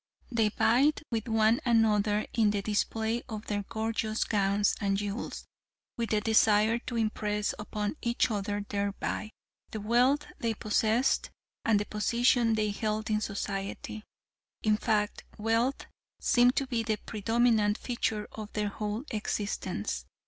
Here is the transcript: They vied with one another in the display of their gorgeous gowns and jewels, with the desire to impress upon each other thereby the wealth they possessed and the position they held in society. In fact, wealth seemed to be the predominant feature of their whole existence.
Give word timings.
They 0.31 0.49
vied 0.49 1.03
with 1.11 1.27
one 1.27 1.61
another 1.63 2.25
in 2.33 2.49
the 2.49 2.63
display 2.63 3.21
of 3.29 3.45
their 3.45 3.63
gorgeous 3.69 4.23
gowns 4.23 4.75
and 4.81 4.97
jewels, 4.97 5.45
with 5.95 6.09
the 6.09 6.21
desire 6.21 6.79
to 6.87 6.95
impress 6.95 7.53
upon 7.59 7.97
each 8.01 8.31
other 8.31 8.65
thereby 8.67 9.29
the 9.69 9.79
wealth 9.79 10.25
they 10.39 10.55
possessed 10.55 11.29
and 11.63 11.79
the 11.79 11.85
position 11.85 12.55
they 12.55 12.71
held 12.71 13.11
in 13.11 13.21
society. 13.21 14.03
In 14.63 14.75
fact, 14.75 15.23
wealth 15.37 15.85
seemed 16.19 16.55
to 16.55 16.65
be 16.65 16.81
the 16.81 16.97
predominant 17.05 17.77
feature 17.77 18.27
of 18.31 18.51
their 18.53 18.69
whole 18.69 19.03
existence. 19.11 20.05